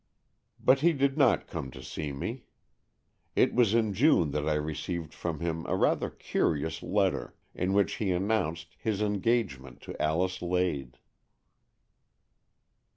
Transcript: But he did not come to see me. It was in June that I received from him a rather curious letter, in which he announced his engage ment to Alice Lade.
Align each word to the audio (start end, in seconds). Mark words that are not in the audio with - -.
But 0.59 0.79
he 0.79 0.93
did 0.93 1.15
not 1.15 1.45
come 1.45 1.69
to 1.69 1.83
see 1.83 2.11
me. 2.11 2.45
It 3.35 3.53
was 3.53 3.75
in 3.75 3.93
June 3.93 4.31
that 4.31 4.49
I 4.49 4.55
received 4.55 5.13
from 5.13 5.41
him 5.41 5.63
a 5.67 5.75
rather 5.75 6.09
curious 6.09 6.81
letter, 6.81 7.35
in 7.53 7.73
which 7.73 7.97
he 7.97 8.09
announced 8.11 8.75
his 8.79 9.03
engage 9.03 9.59
ment 9.59 9.79
to 9.81 10.01
Alice 10.01 10.41
Lade. 10.41 10.97